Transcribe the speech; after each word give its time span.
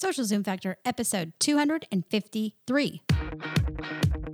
Social 0.00 0.24
Zoom 0.24 0.42
Factor, 0.42 0.78
episode 0.86 1.34
253. 1.40 3.02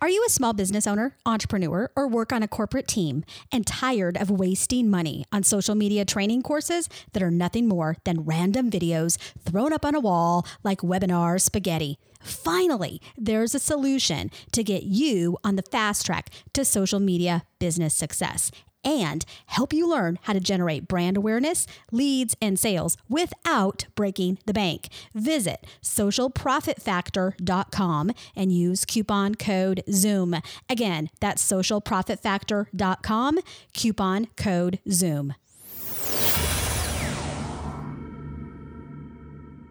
Are 0.00 0.08
you 0.08 0.24
a 0.24 0.30
small 0.30 0.52
business 0.52 0.86
owner, 0.86 1.16
entrepreneur, 1.26 1.90
or 1.96 2.06
work 2.06 2.32
on 2.32 2.44
a 2.44 2.48
corporate 2.48 2.86
team 2.86 3.24
and 3.50 3.66
tired 3.66 4.16
of 4.16 4.30
wasting 4.30 4.88
money 4.88 5.24
on 5.32 5.42
social 5.42 5.74
media 5.74 6.04
training 6.04 6.42
courses 6.42 6.88
that 7.14 7.22
are 7.22 7.32
nothing 7.32 7.66
more 7.66 7.96
than 8.04 8.24
random 8.24 8.70
videos 8.70 9.18
thrown 9.40 9.72
up 9.72 9.84
on 9.84 9.96
a 9.96 10.00
wall 10.00 10.46
like 10.62 10.82
webinar 10.82 11.40
spaghetti? 11.40 11.98
Finally, 12.20 13.00
there's 13.16 13.56
a 13.56 13.58
solution 13.58 14.30
to 14.52 14.62
get 14.62 14.84
you 14.84 15.36
on 15.42 15.56
the 15.56 15.62
fast 15.62 16.06
track 16.06 16.30
to 16.52 16.64
social 16.64 17.00
media 17.00 17.42
business 17.58 17.92
success 17.92 18.52
and 18.84 19.24
help 19.46 19.72
you 19.72 19.88
learn 19.88 20.18
how 20.22 20.32
to 20.32 20.40
generate 20.40 20.88
brand 20.88 21.16
awareness, 21.16 21.68
leads, 21.92 22.34
and 22.40 22.58
sales 22.58 22.96
without 23.08 23.84
breaking 23.94 24.38
the 24.46 24.52
bank. 24.52 24.88
Visit 25.14 25.64
socialprofitfactor.com 25.82 28.10
and 28.36 28.52
use 28.52 28.84
coupon 28.84 29.34
code 29.34 29.82
ZOOM. 29.88 30.42
Again, 30.68 31.08
that's 31.20 31.50
socialprofitfactor.com, 31.50 33.38
coupon 33.72 34.26
code 34.36 34.78
ZOOM. 34.88 35.34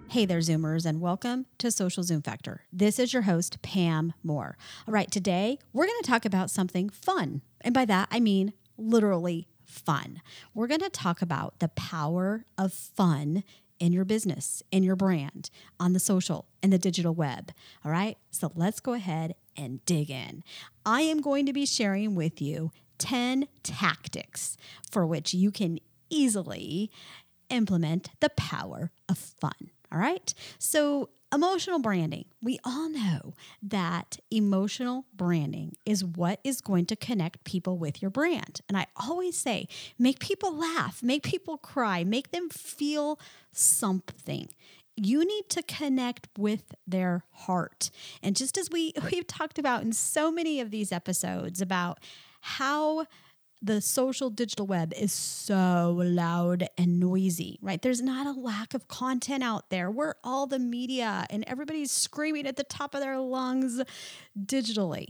Hey 0.10 0.26
there, 0.26 0.40
Zoomers, 0.40 0.86
and 0.86 1.02
welcome 1.02 1.48
to 1.58 1.70
Social 1.70 2.02
Zoom 2.02 2.22
Factor. 2.22 2.62
This 2.72 2.98
is 2.98 3.12
your 3.12 3.24
host, 3.24 3.62
Pam 3.62 4.14
Moore. 4.24 4.58
All 4.88 4.94
right, 4.94 5.12
today 5.12 5.60
we're 5.74 5.86
going 5.86 6.00
to 6.02 6.10
talk 6.10 6.24
about 6.24 6.50
something 6.50 6.90
fun. 6.90 7.42
And 7.60 7.74
by 7.74 7.84
that, 7.86 8.08
I 8.10 8.22
mean 8.22 8.54
literally 8.78 9.48
fun. 9.66 10.22
We're 10.54 10.68
going 10.68 10.82
to 10.82 10.90
talk 10.90 11.22
about 11.22 11.60
the 11.60 11.68
power 11.70 12.46
of 12.58 12.74
fun 12.74 13.44
in 13.80 13.94
your 13.94 14.06
business, 14.06 14.64
in 14.72 14.84
your 14.84 14.96
brand, 14.96 15.50
on 15.80 15.94
the 15.94 16.00
social 16.00 16.48
in 16.64 16.70
the 16.70 16.78
digital 16.78 17.14
web. 17.14 17.52
All 17.86 17.92
right. 17.92 18.18
So 18.32 18.52
let's 18.56 18.80
go 18.80 18.94
ahead 18.94 19.36
and 19.56 19.84
dig 19.86 20.10
in. 20.10 20.44
I 20.86 21.02
am 21.02 21.22
going 21.22 21.46
to 21.46 21.54
be 21.54 21.66
sharing 21.66 22.16
with 22.16 22.42
you 22.42 22.72
10 22.98 23.48
tactics 23.64 24.58
for 24.90 25.06
which 25.06 25.34
you 25.34 25.52
can 25.52 25.80
easily 26.10 26.90
implement 27.50 28.10
the 28.20 28.30
power 28.30 28.92
of 29.08 29.18
fun. 29.18 29.72
All 29.92 30.00
right. 30.00 30.34
So 30.60 31.10
Emotional 31.34 31.80
branding. 31.80 32.24
We 32.42 32.58
all 32.64 32.90
know 32.90 33.34
that 33.62 34.18
emotional 34.32 35.06
branding 35.14 35.76
is 35.86 36.04
what 36.04 36.40
is 36.46 36.62
going 36.62 36.86
to 36.86 36.96
connect 36.96 37.44
people 37.44 37.78
with 37.78 38.02
your 38.02 38.10
brand. 38.10 38.62
And 38.70 38.78
I 38.78 38.88
always 38.96 39.38
say, 39.38 39.68
make 40.00 40.20
people 40.20 40.56
laugh, 40.56 41.04
make 41.04 41.24
people 41.24 41.58
cry, 41.58 42.06
make 42.06 42.32
them 42.32 42.48
feel 42.50 43.20
something. 43.52 44.48
You 44.96 45.26
need 45.26 45.50
to 45.50 45.64
connect 45.64 46.30
with 46.38 46.74
their 46.88 47.26
heart. 47.32 47.92
And 48.24 48.34
just 48.34 48.58
as 48.58 48.70
we, 48.70 48.94
we've 49.12 49.28
talked 49.28 49.60
about 49.60 49.82
in 49.82 49.92
so 49.92 50.32
many 50.32 50.62
of 50.62 50.72
these 50.72 50.94
episodes 50.94 51.62
about 51.62 52.00
how 52.40 53.06
the 53.62 53.82
social 53.82 54.30
digital 54.30 54.68
web 54.68 54.94
is 54.94 55.12
so 55.12 56.00
loud 56.04 56.68
and 56.78 57.00
noisy, 57.00 57.58
right? 57.62 57.82
There's 57.82 58.02
not 58.02 58.28
a 58.28 58.40
lack 58.40 58.74
of 58.74 58.88
content 58.88 59.44
out 59.44 59.70
there. 59.70 59.90
We're 59.90 60.16
all 60.24 60.48
the 60.48 60.60
media 60.60 61.26
and 61.30 61.44
everybody's 61.48 61.92
screaming 61.92 62.46
at 62.46 62.56
the 62.56 62.64
top 62.64 62.94
of 62.94 63.02
their 63.02 63.20
lungs 63.20 63.82
digitally. 64.40 65.08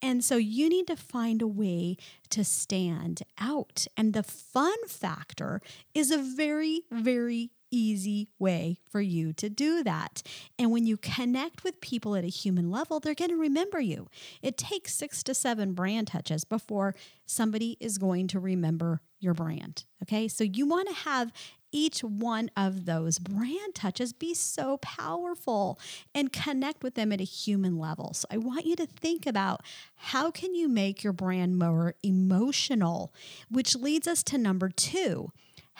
And 0.00 0.24
so 0.24 0.36
you 0.36 0.68
need 0.68 0.86
to 0.86 0.96
find 0.96 1.42
a 1.42 1.46
way 1.46 1.96
to 2.30 2.44
stand 2.44 3.22
out. 3.38 3.86
And 3.96 4.12
the 4.12 4.22
fun 4.22 4.76
factor 4.86 5.60
is 5.94 6.10
a 6.10 6.18
very, 6.18 6.82
very 6.90 7.50
easy 7.70 8.28
way 8.38 8.78
for 8.90 9.00
you 9.00 9.32
to 9.34 9.48
do 9.48 9.82
that. 9.84 10.22
And 10.58 10.70
when 10.70 10.86
you 10.86 10.96
connect 10.96 11.64
with 11.64 11.80
people 11.80 12.16
at 12.16 12.24
a 12.24 12.28
human 12.28 12.70
level, 12.70 13.00
they're 13.00 13.14
going 13.14 13.30
to 13.30 13.36
remember 13.36 13.80
you. 13.80 14.08
It 14.42 14.56
takes 14.56 14.94
six 14.94 15.22
to 15.24 15.34
seven 15.34 15.72
brand 15.72 16.08
touches 16.08 16.44
before 16.44 16.94
somebody 17.26 17.76
is 17.80 17.98
going 17.98 18.28
to 18.28 18.40
remember 18.40 19.00
your 19.20 19.34
brand. 19.34 19.84
Okay. 20.02 20.28
So 20.28 20.44
you 20.44 20.66
want 20.66 20.88
to 20.88 20.94
have 20.94 21.32
each 21.70 22.00
one 22.00 22.50
of 22.56 22.86
those 22.86 23.18
brand 23.18 23.74
touches 23.74 24.12
be 24.12 24.34
so 24.34 24.78
powerful 24.78 25.78
and 26.14 26.32
connect 26.32 26.82
with 26.82 26.94
them 26.94 27.12
at 27.12 27.20
a 27.20 27.24
human 27.24 27.78
level. 27.78 28.14
So 28.14 28.26
I 28.30 28.38
want 28.38 28.64
you 28.64 28.76
to 28.76 28.86
think 28.86 29.26
about 29.26 29.62
how 29.96 30.30
can 30.30 30.54
you 30.54 30.68
make 30.68 31.04
your 31.04 31.12
brand 31.12 31.58
more 31.58 31.94
emotional, 32.02 33.12
which 33.50 33.76
leads 33.76 34.08
us 34.08 34.22
to 34.24 34.38
number 34.38 34.70
2 34.70 35.30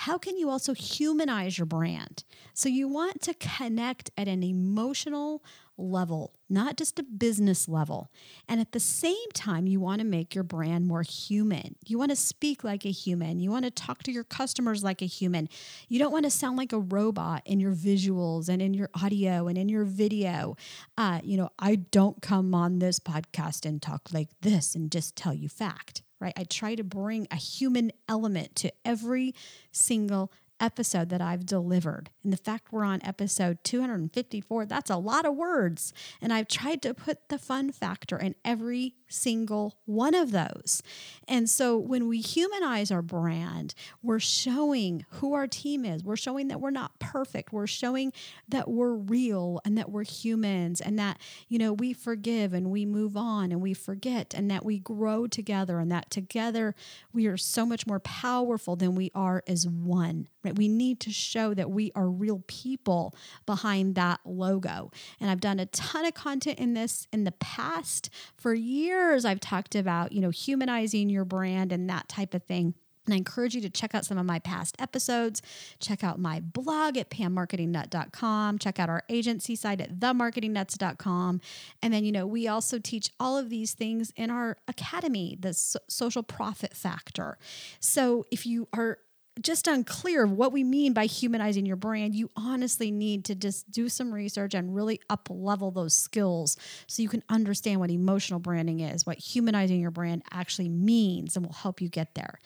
how 0.03 0.17
can 0.17 0.37
you 0.37 0.49
also 0.49 0.75
humanize 0.75 1.59
your 1.59 1.67
brand? 1.67 2.23
So 2.55 2.69
you 2.69 2.87
want 2.87 3.21
to 3.23 3.35
connect 3.35 4.13
at 4.17 4.29
an 4.29 4.45
emotional 4.45 5.43
level, 5.77 6.35
not 6.49 6.77
just 6.77 7.01
a 7.01 7.03
business 7.03 7.69
level. 7.69 8.13
And 8.49 8.61
at 8.61 8.71
the 8.71 8.79
same 8.79 9.17
time, 9.35 9.67
you 9.67 9.81
want 9.81 10.01
to 10.01 10.07
make 10.07 10.37
your 10.37 10.45
brand 10.45 10.87
more 10.87 11.03
human. 11.03 11.75
You 11.85 11.99
want 11.99 12.13
to 12.13 12.17
speak 12.17 12.63
like 12.63 12.87
a 12.87 12.93
human. 12.93 13.41
You 13.41 13.51
want 13.51 13.65
to 13.65 13.73
talk 13.73 14.05
to 14.05 14.13
your 14.13 14.23
customers 14.23 14.85
like 14.85 15.03
a 15.03 15.07
human. 15.07 15.49
You 15.89 15.99
don't 15.99 16.13
want 16.13 16.27
to 16.27 16.31
sound 16.31 16.57
like 16.59 16.73
a 16.73 16.79
robot 16.79 17.43
in 17.45 17.59
your 17.59 17.75
visuals 17.75 18.49
and 18.49 18.63
in 18.63 18.75
your 18.75 18.91
audio 18.95 19.49
and 19.49 19.59
in 19.59 19.69
your 19.69 19.85
video. 19.85 20.57
Uh, 20.97 21.19
you 21.25 21.37
know, 21.37 21.51
I 21.59 21.75
don't 21.75 22.23
come 22.23 22.55
on 22.55 22.79
this 22.79 23.01
podcast 23.01 23.67
and 23.67 23.83
talk 23.83 24.13
like 24.13 24.29
this 24.43 24.77
and 24.77 24.93
just 24.93 25.17
tell 25.17 25.35
you 25.35 25.49
fact 25.49 26.03
right? 26.21 26.33
I 26.37 26.45
try 26.45 26.75
to 26.75 26.85
bring 26.85 27.29
a 27.31 27.37
human 27.37 27.93
element 28.09 28.57
to 28.57 28.73
every 28.85 29.35
single 29.73 30.33
episode 30.61 31.09
that 31.11 31.21
I've 31.21 31.47
delivered. 31.47 32.11
And 32.23 32.33
the 32.33 32.37
fact 32.37 32.73
we're 32.73 32.85
on 32.85 33.01
episode 33.03 33.59
254, 33.65 34.67
that's 34.67 34.91
a 34.91 34.97
lot 34.97 35.25
of 35.25 35.35
words. 35.35 35.93
And 36.21 36.33
I've 36.33 36.49
tried 36.49 36.83
to 36.83 36.95
put 36.95 37.29
the 37.29 37.39
fun 37.39 37.73
factor 37.73 38.19
in 38.19 38.35
every 38.45 38.95
single 39.09 39.79
one 39.87 40.15
of 40.15 40.33
those. 40.33 40.83
And 41.27 41.49
so 41.49 41.77
when 41.79 42.09
we 42.09 42.21
humanize 42.21 42.91
our 42.91 43.03
brand, 43.03 43.75
we're 44.03 44.19
showing 44.19 45.05
who 45.13 45.33
our 45.35 45.47
team 45.47 45.85
is. 45.85 46.05
We're 46.05 46.17
showing 46.17 46.49
that 46.49 46.61
we're 46.61 46.71
not 46.71 46.99
perfect. 46.99 47.53
We're 47.53 47.67
showing 47.67 48.13
that 48.49 48.69
we're 48.69 48.95
real 48.95 49.61
and 49.65 49.77
that 49.79 49.91
we're 49.91 50.05
humans 50.05 50.81
and 50.81 50.99
that, 50.99 51.19
you 51.49 51.59
know, 51.59 51.73
we 51.73 51.93
forgive 51.93 52.53
and 52.53 52.71
we 52.71 52.85
move 52.85 53.17
on 53.17 53.51
and 53.51 53.61
we 53.61 53.75
forget 53.75 54.35
and 54.35 54.51
that 54.51 54.65
we 54.65 54.79
grow 54.79 55.27
together 55.27 55.79
and 55.79 55.91
that 55.91 56.11
together 56.11 56.75
we 57.13 57.27
are 57.27 57.37
so 57.37 57.65
much 57.65 57.87
more 57.87 58.01
powerful 58.01 58.77
than 58.77 58.95
we 58.95 59.11
are 59.15 59.43
as 59.47 59.67
one. 59.67 60.29
We 60.57 60.69
need 60.69 61.01
to 61.01 61.11
show 61.11 61.55
that 61.55 61.71
we 61.71 61.93
are 61.95 62.09
real 62.09 62.43
people 62.47 63.15
behind 63.47 63.95
that 63.97 64.21
logo. 64.25 64.91
And 65.21 65.31
I've 65.31 65.41
done 65.41 65.61
a 65.61 65.67
ton 65.67 66.07
of 66.07 66.15
content 66.15 66.59
in 66.59 66.75
this 66.75 67.07
in 67.13 67.25
the 67.25 67.33
past 67.33 68.11
for 68.37 68.55
years 68.55 68.79
years 68.89 69.25
I've 69.25 69.41
talked 69.41 69.75
about, 69.75 70.13
you 70.13 70.21
know, 70.21 70.31
humanizing 70.31 71.09
your 71.09 71.25
brand 71.25 71.73
and 71.73 71.89
that 71.91 72.09
type 72.09 72.35
of 72.35 72.43
thing. 72.45 72.75
And 73.07 73.15
I 73.15 73.17
encourage 73.17 73.55
you 73.55 73.63
to 73.63 73.71
check 73.71 73.95
out 73.95 74.05
some 74.05 74.19
of 74.19 74.27
my 74.27 74.39
past 74.39 74.77
episodes. 74.79 75.41
Check 75.81 76.05
out 76.05 76.19
my 76.19 76.41
blog 76.41 76.99
at 76.99 77.09
pammarketingnut.com. 77.09 78.59
Check 78.59 78.79
out 78.79 78.91
our 78.91 79.03
agency 79.09 79.57
site 79.57 79.81
at 79.81 79.99
themarketingnutz.com. 79.99 81.41
And 81.83 81.95
then, 81.95 82.05
you 82.05 82.13
know, 82.13 82.27
we 82.27 82.49
also 82.49 82.79
teach 82.79 83.11
all 83.19 83.39
of 83.39 83.49
these 83.49 83.73
things 83.73 84.13
in 84.15 84.31
our 84.31 84.59
academy, 84.69 85.39
the 85.41 85.55
so- 85.55 85.79
social 85.89 86.23
profit 86.23 86.77
factor. 86.77 87.39
So 87.81 88.27
if 88.31 88.45
you 88.45 88.69
are 88.75 88.99
just 89.43 89.67
unclear 89.67 90.25
of 90.25 90.33
what 90.33 90.53
we 90.53 90.65
mean 90.65 90.93
by 90.93 91.07
humanizing 91.07 91.67
your 91.67 91.77
brand, 91.77 92.15
you 92.15 92.31
honestly 92.37 92.91
need 92.91 93.25
to 93.27 93.35
just 93.35 93.71
do 93.71 93.89
some 93.89 94.13
research 94.13 94.55
and 94.55 94.75
really 94.75 95.01
up 95.09 95.29
level 95.31 95.71
those 95.71 95.95
skills 95.95 96.57
so 96.87 97.03
you 97.03 97.09
can 97.09 97.23
understand 97.29 97.81
what 97.81 97.91
emotional 97.91 98.41
branding 98.41 98.81
is, 98.81 99.07
what 99.07 99.19
humanizing 99.19 99.81
your 99.81 99.91
brand 99.91 100.23
actually 100.31 100.69
means, 100.69 101.37
and 101.37 101.47
will 101.47 101.53
help 101.53 101.81
you 101.81 101.89
get 101.89 102.15
there. 102.15 102.39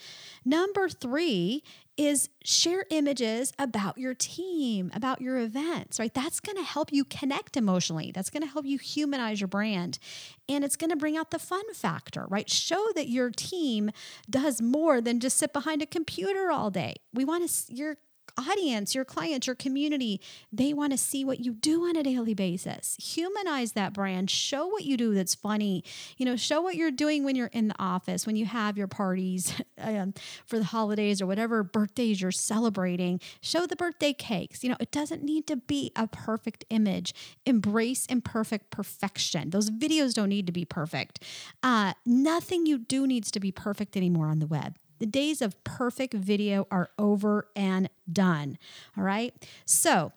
Number 0.44 0.88
three 0.88 1.62
is 1.96 2.28
share 2.42 2.86
images 2.90 3.52
about 3.58 3.98
your 3.98 4.14
team, 4.14 4.90
about 4.94 5.20
your 5.20 5.38
events, 5.38 5.98
right? 5.98 6.12
That's 6.12 6.40
going 6.40 6.56
to 6.56 6.62
help 6.62 6.92
you 6.92 7.04
connect 7.04 7.56
emotionally. 7.56 8.12
That's 8.12 8.30
going 8.30 8.42
to 8.42 8.48
help 8.48 8.64
you 8.64 8.78
humanize 8.78 9.40
your 9.40 9.48
brand. 9.48 9.98
And 10.48 10.64
it's 10.64 10.76
going 10.76 10.90
to 10.90 10.96
bring 10.96 11.16
out 11.16 11.30
the 11.30 11.38
fun 11.38 11.74
factor, 11.74 12.26
right? 12.28 12.48
Show 12.48 12.88
that 12.94 13.08
your 13.08 13.30
team 13.30 13.90
does 14.28 14.62
more 14.62 15.00
than 15.00 15.20
just 15.20 15.36
sit 15.36 15.52
behind 15.52 15.82
a 15.82 15.86
computer 15.86 16.50
all 16.50 16.70
day. 16.70 16.96
We 17.12 17.24
want 17.24 17.48
to, 17.48 17.74
your 17.74 17.96
audience, 18.38 18.94
your 18.94 19.04
clients, 19.04 19.46
your 19.46 19.56
community, 19.56 20.20
they 20.52 20.72
want 20.72 20.92
to 20.92 20.98
see 20.98 21.24
what 21.24 21.40
you 21.40 21.52
do 21.52 21.84
on 21.84 21.96
a 21.96 22.02
daily 22.02 22.34
basis. 22.34 22.96
Humanize 23.00 23.72
that 23.72 23.92
brand. 23.92 24.30
Show 24.30 24.66
what 24.66 24.84
you 24.84 24.96
do 24.96 25.14
that's 25.14 25.34
funny. 25.34 25.84
You 26.16 26.26
know, 26.26 26.36
show 26.36 26.60
what 26.60 26.76
you're 26.76 26.90
doing 26.90 27.24
when 27.24 27.36
you're 27.36 27.48
in 27.48 27.68
the 27.68 27.74
office, 27.78 28.26
when 28.26 28.36
you 28.36 28.46
have 28.46 28.76
your 28.76 28.86
parties 28.86 29.54
um, 29.78 30.14
for 30.46 30.58
the 30.58 30.64
holidays 30.64 31.20
or 31.20 31.26
whatever 31.26 31.62
birthdays 31.62 32.20
you're 32.20 32.30
celebrating. 32.30 33.20
Show 33.40 33.66
the 33.66 33.76
birthday 33.76 34.12
cakes. 34.12 34.62
You 34.62 34.70
know, 34.70 34.76
it 34.80 34.90
doesn't 34.90 35.22
need 35.22 35.46
to 35.46 35.56
be 35.56 35.92
a 35.96 36.06
perfect 36.06 36.64
image. 36.70 37.14
Embrace 37.46 38.06
imperfect 38.06 38.70
perfection. 38.70 39.50
Those 39.50 39.70
videos 39.70 40.14
don't 40.14 40.28
need 40.28 40.46
to 40.46 40.52
be 40.52 40.64
perfect. 40.64 41.22
Uh, 41.62 41.92
nothing 42.04 42.66
you 42.66 42.78
do 42.78 43.06
needs 43.06 43.30
to 43.30 43.40
be 43.40 43.52
perfect 43.52 43.96
anymore 43.96 44.28
on 44.28 44.38
the 44.38 44.46
web. 44.46 44.76
The 45.02 45.06
days 45.06 45.42
of 45.42 45.64
perfect 45.64 46.14
video 46.14 46.68
are 46.70 46.90
over 46.96 47.48
and 47.56 47.90
done. 48.12 48.56
All 48.96 49.02
right. 49.02 49.34
So, 49.64 50.12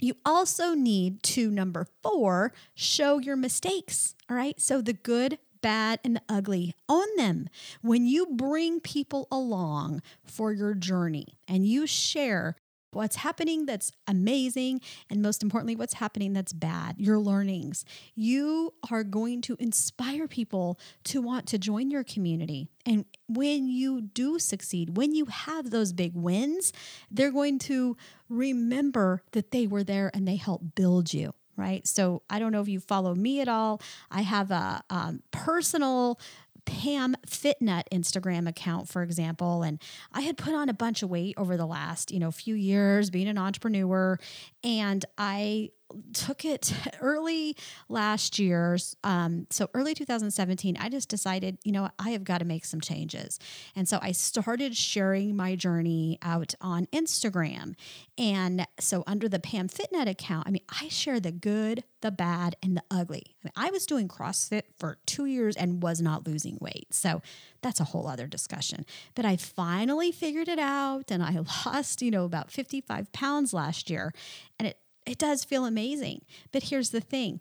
you 0.00 0.14
also 0.24 0.72
need 0.72 1.22
to, 1.24 1.50
number 1.50 1.86
four, 2.02 2.54
show 2.74 3.18
your 3.18 3.36
mistakes. 3.36 4.14
All 4.30 4.34
right. 4.38 4.58
So, 4.58 4.80
the 4.80 4.94
good, 4.94 5.38
bad, 5.60 6.00
and 6.02 6.16
the 6.16 6.22
ugly, 6.30 6.74
own 6.88 7.08
them. 7.18 7.50
When 7.82 8.06
you 8.06 8.24
bring 8.24 8.80
people 8.80 9.28
along 9.30 10.00
for 10.24 10.50
your 10.50 10.72
journey 10.72 11.36
and 11.46 11.66
you 11.66 11.86
share 11.86 12.56
what's 12.96 13.16
happening 13.16 13.66
that's 13.66 13.92
amazing, 14.06 14.80
and 15.08 15.22
most 15.22 15.42
importantly, 15.42 15.76
what's 15.76 15.94
happening 15.94 16.32
that's 16.32 16.52
bad, 16.52 16.96
your 16.98 17.18
learnings. 17.18 17.84
You 18.14 18.74
are 18.90 19.04
going 19.04 19.42
to 19.42 19.56
inspire 19.60 20.26
people 20.26 20.80
to 21.04 21.20
want 21.20 21.46
to 21.48 21.58
join 21.58 21.90
your 21.90 22.04
community. 22.04 22.68
And 22.84 23.04
when 23.28 23.68
you 23.68 24.00
do 24.00 24.38
succeed, 24.38 24.96
when 24.96 25.14
you 25.14 25.26
have 25.26 25.70
those 25.70 25.92
big 25.92 26.14
wins, 26.14 26.72
they're 27.10 27.32
going 27.32 27.58
to 27.60 27.96
remember 28.28 29.22
that 29.32 29.50
they 29.50 29.66
were 29.66 29.84
there 29.84 30.10
and 30.14 30.26
they 30.26 30.36
helped 30.36 30.74
build 30.74 31.12
you 31.12 31.32
right? 31.56 31.86
So 31.86 32.22
I 32.28 32.38
don't 32.38 32.52
know 32.52 32.60
if 32.60 32.68
you 32.68 32.80
follow 32.80 33.14
me 33.14 33.40
at 33.40 33.48
all. 33.48 33.80
I 34.10 34.22
have 34.22 34.50
a 34.50 34.82
um, 34.90 35.22
personal 35.30 36.20
Pam 36.66 37.16
Fitnut 37.26 37.84
Instagram 37.90 38.46
account, 38.48 38.88
for 38.88 39.02
example, 39.02 39.62
and 39.62 39.80
I 40.12 40.20
had 40.20 40.36
put 40.36 40.54
on 40.54 40.68
a 40.68 40.74
bunch 40.74 41.02
of 41.02 41.08
weight 41.08 41.34
over 41.38 41.56
the 41.56 41.66
last, 41.66 42.12
you 42.12 42.18
know, 42.18 42.30
few 42.30 42.54
years 42.54 43.08
being 43.08 43.28
an 43.28 43.38
entrepreneur, 43.38 44.18
and 44.62 45.04
I 45.16 45.70
took 46.12 46.44
it 46.44 46.72
early 47.00 47.56
last 47.88 48.38
year. 48.38 48.78
Um, 49.04 49.46
so 49.50 49.68
early 49.74 49.94
2017, 49.94 50.76
I 50.78 50.88
just 50.88 51.08
decided, 51.08 51.58
you 51.64 51.72
know, 51.72 51.88
I 51.98 52.10
have 52.10 52.24
got 52.24 52.38
to 52.38 52.44
make 52.44 52.64
some 52.64 52.80
changes. 52.80 53.38
And 53.74 53.88
so 53.88 53.98
I 54.02 54.12
started 54.12 54.76
sharing 54.76 55.36
my 55.36 55.56
journey 55.56 56.18
out 56.22 56.54
on 56.60 56.86
Instagram. 56.86 57.74
And 58.18 58.66
so 58.80 59.04
under 59.06 59.28
the 59.28 59.38
Pam 59.38 59.68
Fitnut 59.68 60.08
account, 60.08 60.46
I 60.46 60.50
mean, 60.50 60.64
I 60.68 60.88
share 60.88 61.20
the 61.20 61.32
good, 61.32 61.84
the 62.00 62.10
bad, 62.10 62.56
and 62.62 62.76
the 62.76 62.82
ugly. 62.90 63.22
I 63.26 63.46
mean, 63.46 63.52
I 63.56 63.70
was 63.70 63.86
doing 63.86 64.08
CrossFit 64.08 64.62
for 64.76 64.98
two 65.06 65.26
years 65.26 65.56
and 65.56 65.82
was 65.82 66.00
not 66.00 66.26
losing 66.26 66.58
weight. 66.60 66.92
So 66.92 67.22
that's 67.62 67.80
a 67.80 67.84
whole 67.84 68.06
other 68.06 68.26
discussion. 68.26 68.86
But 69.14 69.24
I 69.24 69.36
finally 69.36 70.12
figured 70.12 70.48
it 70.48 70.58
out 70.58 71.10
and 71.10 71.22
I 71.22 71.38
lost, 71.66 72.02
you 72.02 72.10
know, 72.10 72.24
about 72.24 72.50
55 72.50 73.12
pounds 73.12 73.52
last 73.52 73.90
year. 73.90 74.12
And 74.58 74.68
it 74.68 74.78
it 75.06 75.18
does 75.18 75.44
feel 75.44 75.64
amazing. 75.64 76.22
But 76.52 76.64
here's 76.64 76.90
the 76.90 77.00
thing 77.00 77.40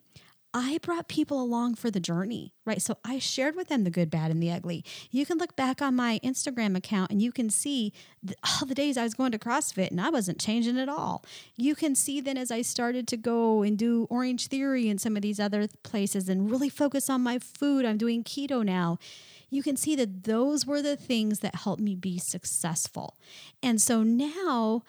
I 0.58 0.80
brought 0.82 1.10
people 1.10 1.42
along 1.42 1.76
for 1.76 1.92
the 1.92 2.00
journey, 2.00 2.54
right? 2.64 2.82
So 2.82 2.98
I 3.04 3.20
shared 3.20 3.58
with 3.58 3.68
them 3.68 3.84
the 3.84 3.90
good, 3.90 4.10
bad, 4.10 4.32
and 4.32 4.42
the 4.42 4.54
ugly. 4.54 4.86
You 5.12 5.26
can 5.26 5.38
look 5.38 5.58
back 5.58 5.82
on 5.82 5.98
my 5.98 6.22
Instagram 6.24 6.78
account 6.78 7.12
and 7.12 7.22
you 7.22 7.34
can 7.34 7.50
see 7.50 7.92
the, 8.24 8.36
all 8.62 8.66
the 8.66 8.74
days 8.74 8.96
I 8.96 9.04
was 9.04 9.16
going 9.16 9.34
to 9.34 9.38
CrossFit 9.38 9.92
and 9.92 10.00
I 10.00 10.10
wasn't 10.10 10.40
changing 10.40 10.80
at 10.80 10.88
all. 10.88 11.26
You 11.58 11.76
can 11.76 11.94
see 11.94 12.22
then 12.22 12.38
as 12.38 12.52
I 12.52 12.62
started 12.62 13.06
to 13.10 13.18
go 13.18 13.64
and 13.64 13.78
do 13.78 14.08
Orange 14.10 14.48
Theory 14.48 14.88
and 14.88 15.02
some 15.02 15.18
of 15.18 15.24
these 15.24 15.42
other 15.42 15.68
places 15.84 16.30
and 16.30 16.50
really 16.50 16.70
focus 16.70 17.10
on 17.10 17.20
my 17.20 17.38
food, 17.38 17.84
I'm 17.84 17.98
doing 17.98 18.24
keto 18.24 18.64
now. 18.64 18.98
You 19.50 19.62
can 19.62 19.76
see 19.76 19.94
that 19.98 20.24
those 20.24 20.66
were 20.66 20.82
the 20.82 20.96
things 20.96 21.42
that 21.42 21.56
helped 21.56 21.82
me 21.82 21.96
be 21.96 22.18
successful. 22.18 23.18
And 23.62 23.82
so 23.82 24.04
now 24.04 24.84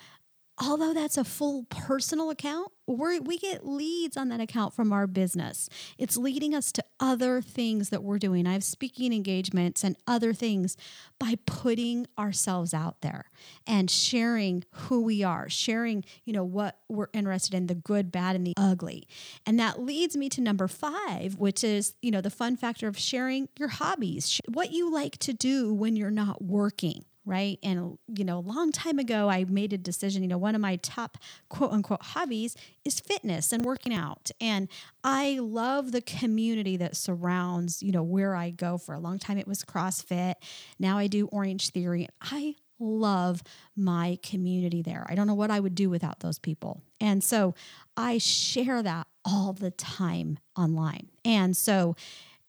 although 0.58 0.94
that's 0.94 1.18
a 1.18 1.24
full 1.24 1.64
personal 1.64 2.30
account, 2.30 2.72
we 2.86 3.36
get 3.38 3.66
leads 3.66 4.16
on 4.16 4.28
that 4.28 4.40
account 4.40 4.72
from 4.72 4.92
our 4.92 5.06
business. 5.06 5.68
It's 5.98 6.16
leading 6.16 6.54
us 6.54 6.70
to 6.72 6.84
other 7.00 7.42
things 7.42 7.90
that 7.90 8.02
we're 8.02 8.18
doing. 8.18 8.46
I 8.46 8.52
have 8.52 8.62
speaking 8.62 9.12
engagements 9.12 9.82
and 9.82 9.96
other 10.06 10.32
things 10.32 10.76
by 11.18 11.34
putting 11.46 12.06
ourselves 12.16 12.72
out 12.72 13.00
there 13.00 13.30
and 13.66 13.90
sharing 13.90 14.64
who 14.70 15.02
we 15.02 15.24
are, 15.24 15.48
sharing, 15.48 16.04
you 16.24 16.32
know, 16.32 16.44
what 16.44 16.78
we're 16.88 17.08
interested 17.12 17.54
in, 17.54 17.66
the 17.66 17.74
good, 17.74 18.12
bad, 18.12 18.36
and 18.36 18.46
the 18.46 18.54
ugly. 18.56 19.08
And 19.44 19.58
that 19.58 19.80
leads 19.82 20.16
me 20.16 20.28
to 20.30 20.40
number 20.40 20.68
five, 20.68 21.34
which 21.34 21.64
is, 21.64 21.96
you 22.02 22.12
know, 22.12 22.20
the 22.20 22.30
fun 22.30 22.56
factor 22.56 22.86
of 22.86 22.96
sharing 22.96 23.48
your 23.58 23.68
hobbies, 23.68 24.40
what 24.46 24.72
you 24.72 24.92
like 24.92 25.18
to 25.18 25.32
do 25.32 25.74
when 25.74 25.96
you're 25.96 26.10
not 26.10 26.42
working 26.42 27.04
right? 27.26 27.58
And, 27.62 27.98
you 28.06 28.24
know, 28.24 28.38
a 28.38 28.40
long 28.40 28.72
time 28.72 28.98
ago, 28.98 29.28
I 29.28 29.44
made 29.44 29.72
a 29.72 29.78
decision. 29.78 30.22
You 30.22 30.28
know, 30.28 30.38
one 30.38 30.54
of 30.54 30.60
my 30.60 30.76
top 30.76 31.18
quote 31.50 31.72
unquote 31.72 32.02
hobbies 32.02 32.56
is 32.84 33.00
fitness 33.00 33.52
and 33.52 33.64
working 33.64 33.92
out. 33.92 34.30
And 34.40 34.68
I 35.04 35.38
love 35.40 35.92
the 35.92 36.00
community 36.00 36.76
that 36.78 36.96
surrounds, 36.96 37.82
you 37.82 37.92
know, 37.92 38.02
where 38.02 38.34
I 38.34 38.50
go. 38.50 38.78
For 38.78 38.94
a 38.94 39.00
long 39.00 39.18
time, 39.18 39.36
it 39.36 39.48
was 39.48 39.64
CrossFit. 39.64 40.34
Now 40.78 40.96
I 40.98 41.08
do 41.08 41.26
Orange 41.26 41.70
Theory. 41.70 42.08
I 42.22 42.54
love 42.78 43.42
my 43.74 44.18
community 44.22 44.82
there. 44.82 45.04
I 45.08 45.14
don't 45.14 45.26
know 45.26 45.34
what 45.34 45.50
I 45.50 45.60
would 45.60 45.74
do 45.74 45.90
without 45.90 46.20
those 46.20 46.38
people. 46.38 46.82
And 47.00 47.24
so 47.24 47.54
I 47.96 48.18
share 48.18 48.82
that 48.82 49.06
all 49.24 49.52
the 49.52 49.70
time 49.70 50.38
online. 50.56 51.08
And 51.24 51.56
so, 51.56 51.96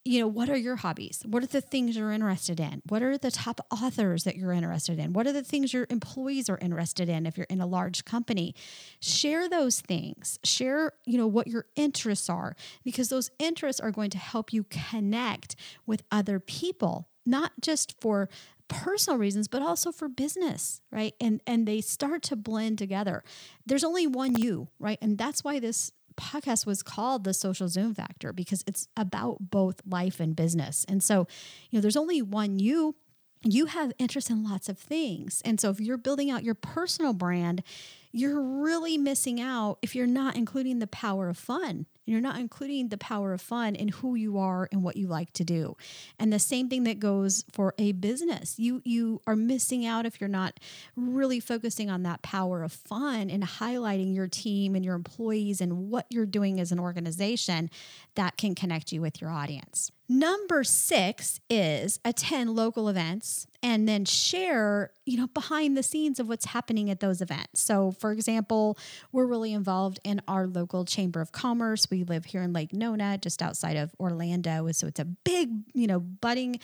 you 0.08 0.22
know, 0.22 0.28
what 0.28 0.50
are 0.50 0.58
your 0.58 0.78
hobbies? 0.78 1.22
What 1.26 1.44
are 1.44 1.48
the 1.48 1.62
things 1.62 1.98
you're 1.98 2.12
interested 2.12 2.60
in? 2.60 2.82
What 2.88 3.04
are 3.04 3.18
the 3.18 3.32
top 3.32 3.60
authors 3.72 4.24
that 4.24 4.38
you're 4.38 4.54
interested 4.54 5.00
in? 5.00 5.14
What 5.14 5.28
are 5.28 5.34
the 5.34 5.44
things 5.44 5.74
your 5.74 5.86
employees 5.90 6.50
are 6.50 6.58
interested 6.60 7.10
in 7.10 7.26
if 7.26 7.38
you're 7.38 7.48
in 7.50 7.60
a 7.60 7.68
large 7.68 8.06
company? 8.06 8.56
Share 9.02 9.50
those 9.50 9.82
things. 9.82 10.40
Share, 10.44 10.94
you 11.06 11.18
know, 11.18 11.28
what 11.28 11.48
your 11.48 11.66
interests 11.76 12.30
are 12.30 12.56
because 12.84 13.10
those 13.10 13.30
interests 13.38 13.82
are 13.82 13.92
going 13.92 14.10
to 14.12 14.18
help 14.18 14.54
you 14.54 14.64
connect 14.64 15.56
with 15.86 16.04
other 16.12 16.40
people, 16.40 17.10
not 17.26 17.52
just 17.62 18.00
for 18.00 18.30
personal 18.70 19.18
reasons 19.18 19.48
but 19.48 19.62
also 19.62 19.94
for 19.94 20.10
business 20.10 20.82
right 20.92 21.14
and 21.22 21.42
and 21.48 21.66
they 21.66 21.80
start 21.80 22.22
to 22.22 22.36
blend 22.36 22.78
together 22.78 23.24
there's 23.66 23.84
only 23.84 24.06
one 24.06 24.36
you 24.36 24.68
right 24.78 24.98
and 25.02 25.18
that's 25.18 25.42
why 25.42 25.58
this 25.58 25.94
podcast 26.18 26.66
was 26.66 26.84
called 26.84 27.24
the 27.24 27.34
social 27.34 27.70
zoom 27.70 27.94
factor 27.94 28.34
because 28.34 28.64
it's 28.68 28.88
about 28.98 29.38
both 29.40 29.82
life 29.88 30.20
and 30.20 30.36
business. 30.36 30.86
And 30.90 31.02
so, 31.04 31.28
you 31.70 31.78
know, 31.78 31.82
there's 31.82 31.98
only 31.98 32.22
one 32.22 32.60
you 32.60 32.96
you 33.44 33.68
have 33.68 33.94
interest 34.00 34.30
in 34.32 34.44
lots 34.44 34.68
of 34.68 34.80
things. 34.80 35.42
And 35.46 35.62
so 35.62 35.70
if 35.70 35.80
you're 35.80 35.98
building 35.98 36.32
out 36.32 36.44
your 36.44 36.56
personal 36.56 37.14
brand, 37.14 37.64
you're 38.12 38.42
really 38.42 38.98
missing 38.98 39.40
out 39.40 39.78
if 39.82 39.96
you're 39.96 40.08
not 40.08 40.36
including 40.36 40.80
the 40.80 40.88
power 40.88 41.30
of 41.30 41.38
fun. 41.38 41.86
And 42.08 42.14
you're 42.14 42.22
not 42.22 42.40
including 42.40 42.88
the 42.88 42.98
power 42.98 43.34
of 43.34 43.42
fun 43.42 43.76
in 43.76 43.90
who 43.90 44.16
you 44.16 44.38
are 44.38 44.70
and 44.72 44.82
what 44.82 44.96
you 44.96 45.08
like 45.08 45.34
to 45.34 45.44
do. 45.44 45.76
And 46.18 46.32
the 46.32 46.40
same 46.40 46.70
thing 46.70 46.86
that 46.86 47.02
goes 47.02 47.44
for 47.52 47.74
a 47.78 47.92
business. 47.92 48.58
You 48.58 48.82
you 48.86 49.22
are 49.28 49.36
missing 49.36 49.86
out 49.86 50.06
if 50.06 50.22
you're 50.22 50.30
not 50.30 50.58
really 50.96 51.42
focusing 51.42 51.90
on 51.90 52.04
that 52.04 52.22
power 52.22 52.64
of 52.64 52.72
fun 52.72 53.30
and 53.30 53.44
highlighting 53.44 54.16
your 54.16 54.28
team 54.28 54.74
and 54.74 54.86
your 54.86 54.96
employees 54.96 55.60
and 55.60 55.90
what 55.90 56.06
you're 56.10 56.26
doing 56.26 56.62
as 56.62 56.72
an 56.72 56.80
organization 56.80 57.70
that 58.16 58.38
can 58.38 58.56
connect 58.56 58.94
you 58.94 59.02
with 59.02 59.20
your 59.20 59.30
audience. 59.30 59.92
Number 60.08 60.64
six 60.64 61.42
is 61.50 62.00
attend 62.06 62.56
local 62.56 62.88
events 62.88 63.48
and 63.64 63.90
then 63.90 64.06
share, 64.06 64.92
you 65.06 65.18
know, 65.18 65.28
behind 65.28 65.76
the 65.76 65.84
scenes 65.84 66.20
of 66.20 66.28
what's 66.28 66.46
happening 66.46 66.90
at 66.90 67.00
those 67.00 67.22
events. 67.22 67.62
So, 67.62 67.92
for 67.92 68.12
example, 68.12 68.78
we're 69.12 69.26
really 69.26 69.52
involved 69.52 70.00
in 70.04 70.22
our 70.28 70.46
local 70.46 70.86
chamber 70.86 71.22
of 71.22 71.32
commerce. 71.32 71.88
We 71.90 72.04
live 72.04 72.26
here 72.26 72.44
in 72.44 72.54
Lake 72.54 72.72
Nona, 72.72 73.18
just 73.18 73.42
outside 73.42 73.76
of 73.76 73.96
Orlando, 74.00 74.72
so 74.72 74.88
it's 74.88 75.00
a 75.00 75.06
big, 75.06 75.50
you 75.74 75.88
know, 75.88 76.00
budding 76.00 76.60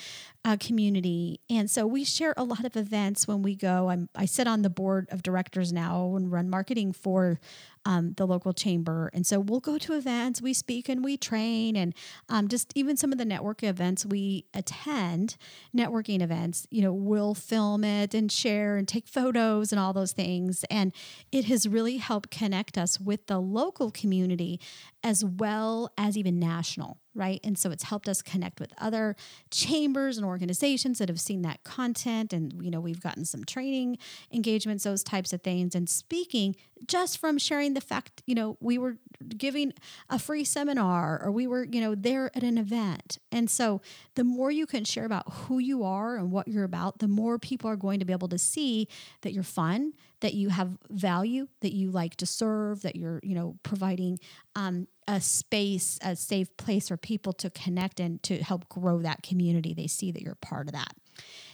uh, 0.46 0.58
community. 0.60 1.40
And 1.50 1.70
so 1.70 1.88
we 1.88 2.04
share 2.04 2.34
a 2.38 2.44
lot 2.44 2.66
of 2.66 2.76
events 2.76 3.28
when 3.28 3.42
we 3.42 3.56
go. 3.56 3.90
I'm, 3.90 4.10
I 4.16 4.26
sit 4.26 4.48
on 4.48 4.62
the 4.62 4.70
board 4.70 5.08
of 5.12 5.24
directors 5.24 5.74
now 5.74 6.16
and 6.16 6.32
run 6.32 6.50
marketing 6.50 6.94
for 6.94 7.40
um, 7.86 8.14
the 8.18 8.26
local 8.26 8.54
chamber. 8.54 9.10
And 9.14 9.26
so 9.26 9.40
we'll 9.40 9.60
go 9.60 9.78
to 9.78 9.94
events, 9.94 10.42
we 10.42 10.54
speak 10.54 10.90
and 10.90 11.04
we 11.04 11.18
train, 11.18 11.76
and 11.76 11.94
um, 12.30 12.48
just 12.48 12.72
even 12.76 12.98
some 12.98 13.12
of 13.12 13.18
the 13.18 13.26
network 13.26 13.64
events 13.64 14.06
we 14.06 14.46
attend, 14.54 15.38
networking 15.76 16.22
events, 16.22 16.68
you 16.70 16.82
know, 16.82 16.94
we'll 16.94 17.34
film 17.34 17.84
it 17.84 18.14
and 18.14 18.32
share 18.32 18.78
and 18.78 18.88
take 18.88 19.08
photos 19.08 19.72
and 19.72 19.80
all 19.80 19.94
those 19.94 20.14
things. 20.14 20.64
And 20.70 20.94
it 21.32 21.46
has 21.46 21.68
really 21.68 21.98
helped 21.98 22.32
connect 22.32 22.78
us 22.78 23.00
with 23.00 23.28
the 23.28 23.40
local 23.40 23.92
community 23.92 24.60
as 25.04 25.24
well 25.24 25.92
as 25.98 26.18
even 26.18 26.40
national 26.40 26.98
right? 27.16 27.40
And 27.44 27.58
so 27.58 27.72
it's 27.72 27.84
helped 27.84 28.10
us 28.10 28.22
connect 28.22 28.60
with 28.60 28.74
other 28.78 29.16
chambers 29.52 30.18
and 30.18 30.26
organizations 30.26 30.98
that 31.00 31.10
have 31.10 31.20
seen 31.20 31.44
that 31.44 31.64
content. 31.64 32.34
And, 32.34 32.54
you 32.64 32.72
know, 32.72 32.80
we've 32.80 33.02
gotten 33.02 33.26
some 33.26 33.44
training 33.44 33.98
engagements, 34.32 34.84
those 34.84 35.04
types 35.04 35.34
of 35.34 35.42
things. 35.42 35.76
And 35.76 35.90
speaking 35.90 36.56
just 36.88 37.18
from 37.18 37.38
sharing 37.38 37.76
the 37.76 37.82
fact, 37.82 38.22
you 38.26 38.36
know, 38.36 38.58
we 38.60 38.78
were 38.78 38.98
giving 39.38 39.74
a 40.10 40.20
free 40.20 40.44
seminar 40.44 41.22
or 41.24 41.32
we 41.32 41.48
were, 41.48 41.64
you 41.64 41.80
know, 41.80 41.96
there 41.96 42.30
at 42.36 42.44
an 42.44 42.58
event. 42.58 43.20
And 43.32 43.50
so 43.50 43.82
the 44.16 44.24
more 44.24 44.52
you 44.52 44.66
can 44.66 44.84
share 44.84 45.06
about 45.06 45.32
who 45.32 45.60
you 45.60 45.84
are 45.84 46.18
and 46.18 46.32
what 46.32 46.48
you're 46.48 46.64
about, 46.64 47.00
the 47.00 47.08
more 47.08 47.40
people 47.40 47.70
are 47.70 47.76
going 47.76 48.00
to 48.00 48.06
be 48.06 48.14
able 48.14 48.28
to 48.30 48.38
see 48.38 48.88
that 49.22 49.32
you're 49.32 49.44
fun, 49.44 49.94
that 50.24 50.34
you 50.34 50.48
have 50.48 50.78
value, 50.90 51.50
that 51.60 51.74
you 51.74 51.92
like 51.92 52.16
to 52.16 52.26
serve, 52.26 52.82
that 52.82 52.96
you're, 52.96 53.20
you 53.24 53.36
know, 53.36 53.58
providing 53.62 54.18
um, 54.56 54.88
a 55.06 55.20
space, 55.20 56.00
a 56.02 56.16
safe 56.16 56.56
place 56.56 56.88
for 56.88 56.96
people 56.96 57.34
to 57.34 57.50
connect 57.50 58.00
and 58.00 58.24
to 58.24 58.38
help 58.38 58.70
grow 58.70 59.00
that 59.00 59.22
community. 59.22 59.74
They 59.74 59.88
see 59.88 60.14
that 60.14 60.22
you're 60.22 60.36
part 60.36 60.68
of 60.68 60.74
that. 60.74 60.96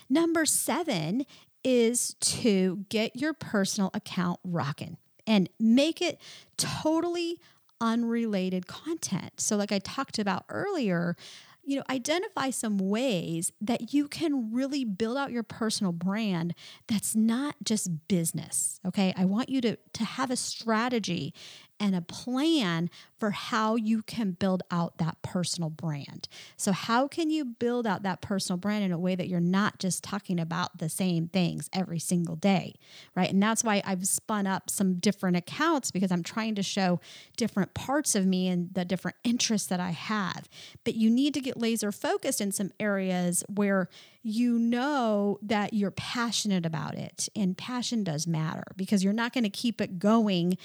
Number 0.08 0.46
seven 0.46 1.26
is 1.64 2.14
to 2.20 2.84
get 2.88 3.16
your 3.16 3.34
personal 3.34 3.90
account 3.92 4.38
rocking 4.44 4.98
and 5.26 5.48
make 5.58 6.00
it 6.00 6.20
totally 6.56 7.40
unrelated 7.80 8.68
content. 8.68 9.32
So, 9.40 9.56
like 9.56 9.72
I 9.72 9.80
talked 9.80 10.20
about 10.20 10.44
earlier, 10.48 11.16
you 11.64 11.76
know, 11.76 11.82
identify 11.90 12.50
some 12.50 12.78
ways 12.78 13.52
that 13.60 13.92
you 13.92 14.08
can 14.08 14.52
really 14.52 14.84
build 14.84 15.16
out 15.16 15.30
your 15.30 15.42
personal 15.42 15.92
brand 15.92 16.54
that's 16.86 17.14
not 17.14 17.54
just 17.64 18.08
business. 18.08 18.80
Okay. 18.86 19.12
I 19.16 19.24
want 19.24 19.48
you 19.48 19.60
to, 19.62 19.76
to 19.94 20.04
have 20.04 20.30
a 20.30 20.36
strategy 20.36 21.34
and 21.80 21.96
a 21.96 22.02
plan 22.02 22.90
for 23.18 23.30
how 23.30 23.74
you 23.74 24.02
can 24.02 24.32
build 24.32 24.62
out 24.70 24.98
that 24.98 25.20
personal 25.22 25.70
brand. 25.70 26.28
So, 26.56 26.72
how 26.72 27.08
can 27.08 27.30
you 27.30 27.44
build 27.44 27.86
out 27.86 28.02
that 28.02 28.20
personal 28.20 28.58
brand 28.58 28.84
in 28.84 28.92
a 28.92 28.98
way 28.98 29.14
that 29.14 29.28
you're 29.28 29.40
not 29.40 29.78
just 29.78 30.04
talking 30.04 30.38
about 30.38 30.78
the 30.78 30.88
same 30.88 31.28
things 31.28 31.68
every 31.72 31.98
single 31.98 32.36
day, 32.36 32.74
right? 33.16 33.30
And 33.30 33.42
that's 33.42 33.64
why 33.64 33.82
I've 33.84 34.06
spun 34.06 34.46
up 34.46 34.70
some 34.70 34.94
different 34.94 35.36
accounts 35.36 35.90
because 35.90 36.12
I'm 36.12 36.22
trying 36.22 36.54
to 36.56 36.62
show 36.62 37.00
different 37.36 37.74
parts 37.74 38.14
of 38.14 38.26
me 38.26 38.48
and 38.48 38.72
the 38.74 38.84
different 38.84 39.16
interests 39.24 39.68
that 39.68 39.80
I 39.80 39.90
have. 39.90 40.48
But 40.84 40.94
you 40.94 41.10
need 41.10 41.34
to 41.34 41.40
get 41.40 41.56
laser 41.56 41.92
focused 41.92 42.40
in 42.40 42.52
some 42.52 42.70
areas 42.78 43.42
where 43.48 43.88
you 44.22 44.58
know 44.58 45.38
that 45.42 45.72
you're 45.72 45.90
passionate 45.90 46.66
about 46.66 46.94
it. 46.94 47.28
And 47.34 47.56
passion 47.56 48.04
does 48.04 48.26
matter 48.26 48.64
because 48.76 49.02
you're 49.02 49.12
not 49.12 49.32
going 49.32 49.44
to 49.44 49.50
keep 49.50 49.80
it 49.80 49.98
going 49.98 50.58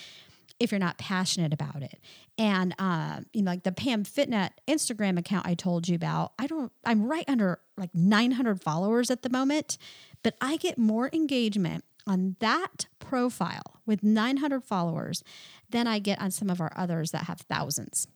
if 0.59 0.71
you're 0.71 0.79
not 0.79 0.97
passionate 0.97 1.53
about 1.53 1.81
it. 1.83 1.99
And 2.37 2.73
uh, 2.79 3.21
you 3.33 3.41
know, 3.41 3.51
like 3.51 3.63
the 3.63 3.71
Pam 3.71 4.03
Fitnut 4.03 4.51
Instagram 4.67 5.17
account 5.17 5.47
I 5.47 5.53
told 5.53 5.87
you 5.87 5.95
about, 5.95 6.33
I 6.39 6.47
don't 6.47 6.71
I'm 6.83 7.05
right 7.05 7.25
under 7.27 7.59
like 7.77 7.93
900 7.93 8.61
followers 8.61 9.11
at 9.11 9.21
the 9.21 9.29
moment, 9.29 9.77
but 10.23 10.35
I 10.41 10.57
get 10.57 10.77
more 10.77 11.09
engagement 11.11 11.83
on 12.07 12.35
that 12.39 12.87
profile 12.99 13.79
with 13.85 14.03
900 14.03 14.63
followers 14.63 15.23
than 15.69 15.87
I 15.87 15.99
get 15.99 16.21
on 16.21 16.31
some 16.31 16.49
of 16.49 16.61
our 16.61 16.71
others 16.75 17.11
that 17.11 17.23
have 17.25 17.41
thousands. 17.41 18.07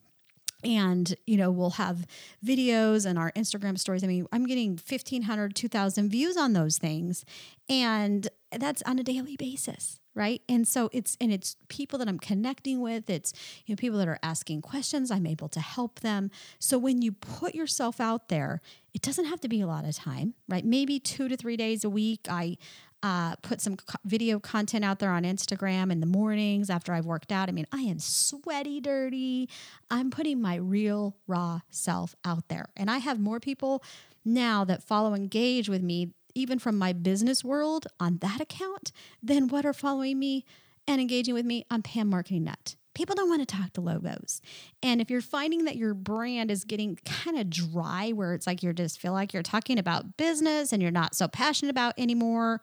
And 0.64 1.16
you 1.26 1.38
know 1.38 1.52
we'll 1.52 1.72
have 1.72 2.06
videos 2.46 3.06
and 3.06 3.18
our 3.18 3.32
instagram 3.32 3.80
stories. 3.80 4.04
I 4.04 4.08
mean 4.08 4.28
i'm 4.34 4.46
getting 4.46 4.72
1500 4.72 5.56
2000 5.56 6.10
views 6.10 6.36
on 6.36 6.52
those 6.52 6.78
things 6.78 7.24
and 7.70 8.28
that's 8.52 8.82
on 8.82 9.00
a 9.00 9.04
daily 9.04 9.38
basis 9.38 9.99
right 10.16 10.42
and 10.50 10.68
so 10.68 10.90
it's 10.92 11.18
and 11.22 11.32
it's 11.32 11.56
people 11.68 12.00
that 12.00 12.08
i'm 12.08 12.20
connecting 12.20 12.82
with 12.82 13.10
it's 13.10 13.34
you 13.66 13.74
know 13.74 13.78
people 13.78 13.98
that 13.98 14.08
are 14.08 14.20
asking 14.24 14.62
questions 14.62 15.12
i'm 15.12 15.26
able 15.26 15.48
to 15.48 15.60
help 15.60 16.00
them 16.00 16.32
so 16.60 16.78
when 16.78 17.02
you 17.02 17.12
put 17.12 17.56
yourself 17.56 18.00
out 18.00 18.30
there 18.30 18.62
it 18.94 19.02
doesn't 19.02 19.26
have 19.26 19.40
to 19.40 19.48
be 19.48 19.62
a 19.62 19.68
lot 19.68 19.86
of 19.86 19.96
time 19.96 20.34
right 20.48 20.66
maybe 20.66 21.00
two 21.00 21.28
to 21.28 21.38
three 21.38 21.58
days 21.58 21.84
a 21.84 21.90
week 21.90 22.22
i 22.30 22.58
uh, 23.02 23.36
put 23.38 23.62
some 23.62 23.78
co- 23.78 23.98
video 24.04 24.40
content 24.40 24.84
out 24.84 25.00
there 25.00 25.12
on 25.12 25.24
Instagram 25.24 25.92
in 25.92 26.02
the 26.02 26.06
mornings 26.06 26.70
after 26.70 26.94
I've 26.94 27.06
worked 27.06 27.32
out. 27.32 27.48
I 27.48 27.54
mean, 27.54 27.68
I 27.72 27.82
am 27.84 28.00
sweaty, 28.00 28.82
dirty. 28.82 29.48
I'm 29.90 30.12
putting 30.12 30.42
my 30.42 30.56
real, 30.56 31.16
raw 31.26 31.62
self 31.70 32.16
out 32.26 32.50
there. 32.50 32.70
And 32.76 32.92
I 32.92 32.98
have 32.98 33.20
more 33.20 33.40
people 33.40 33.84
now 34.26 34.66
that 34.66 34.84
follow 34.84 35.14
engage 35.14 35.70
with 35.70 35.82
me 35.82 36.14
even 36.40 36.60
from 36.60 36.78
my 36.78 36.94
business 36.94 37.44
world 37.44 37.88
on 38.00 38.18
that 38.18 38.42
account 38.42 38.92
than 39.22 39.48
what 39.48 39.66
are 39.66 39.74
following 39.74 40.18
me 40.18 40.46
and 40.88 41.00
engaging 41.00 41.34
with 41.34 41.46
me 41.46 41.66
on 41.70 41.82
Pam 41.82 42.10
Marketing 42.10 42.46
Nut. 42.46 42.76
People 42.96 43.16
don't 43.16 43.30
want 43.30 43.48
to 43.48 43.56
talk 43.56 43.72
to 43.74 43.82
logos. 43.82 44.42
And 44.82 45.00
if 45.00 45.10
you're 45.10 45.22
finding 45.22 45.66
that 45.66 45.76
your 45.76 45.94
brand 45.94 46.50
is 46.50 46.66
getting 46.66 46.98
kind 47.06 47.38
of 47.38 47.50
dry, 47.50 48.12
where 48.12 48.34
it's 48.34 48.48
like 48.48 48.64
you 48.64 48.74
just 48.74 49.00
feel 49.00 49.14
like 49.14 49.34
you're 49.34 49.44
talking 49.44 49.78
about 49.78 50.18
business 50.18 50.74
and 50.74 50.82
you're 50.82 50.92
not 50.92 51.16
so 51.16 51.28
passionate 51.28 51.70
about 51.70 51.94
anymore, 51.98 52.62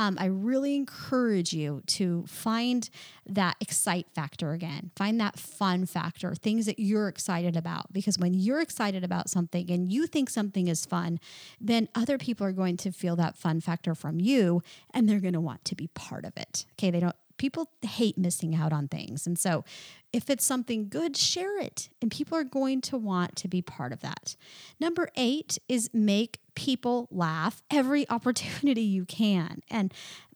um, 0.00 0.16
I 0.18 0.26
really 0.26 0.76
encourage 0.76 1.52
you 1.52 1.82
to 1.88 2.24
find 2.26 2.88
that 3.26 3.56
excite 3.60 4.06
factor 4.14 4.52
again. 4.52 4.92
Find 4.96 5.20
that 5.20 5.38
fun 5.38 5.84
factor, 5.84 6.34
things 6.34 6.64
that 6.64 6.78
you're 6.78 7.06
excited 7.06 7.54
about. 7.54 7.92
Because 7.92 8.18
when 8.18 8.32
you're 8.32 8.62
excited 8.62 9.04
about 9.04 9.28
something 9.28 9.70
and 9.70 9.92
you 9.92 10.06
think 10.06 10.30
something 10.30 10.68
is 10.68 10.86
fun, 10.86 11.20
then 11.60 11.86
other 11.94 12.16
people 12.16 12.46
are 12.46 12.52
going 12.52 12.78
to 12.78 12.92
feel 12.92 13.14
that 13.16 13.36
fun 13.36 13.60
factor 13.60 13.94
from 13.94 14.20
you 14.20 14.62
and 14.94 15.06
they're 15.06 15.20
going 15.20 15.34
to 15.34 15.40
want 15.40 15.66
to 15.66 15.74
be 15.74 15.88
part 15.88 16.24
of 16.24 16.34
it. 16.38 16.64
Okay. 16.78 16.90
They 16.90 17.00
don't, 17.00 17.16
people 17.40 17.70
hate 17.80 18.18
missing 18.18 18.54
out 18.54 18.70
on 18.70 18.86
things. 18.86 19.26
And 19.26 19.38
so 19.38 19.64
if 20.12 20.28
it's 20.28 20.44
something 20.44 20.90
good, 20.90 21.16
share 21.16 21.58
it. 21.58 21.88
And 22.02 22.10
people 22.10 22.36
are 22.36 22.44
going 22.44 22.82
to 22.82 22.98
want 22.98 23.34
to 23.36 23.48
be 23.48 23.62
part 23.62 23.94
of 23.94 24.00
that. 24.02 24.36
Number 24.78 25.08
eight 25.16 25.56
is 25.66 25.88
make 25.94 26.38
people 26.54 27.08
laugh 27.10 27.62
every 27.70 28.06
opportunity 28.10 28.82
you 28.82 29.06
can. 29.06 29.62
And 29.70 29.94